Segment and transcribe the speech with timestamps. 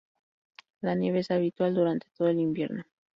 [0.81, 2.85] La nieve es habitual durante todo el invierno.